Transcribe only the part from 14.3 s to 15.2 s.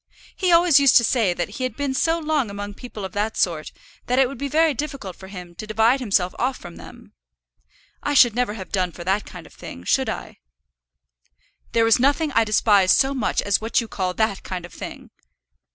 kind of thing."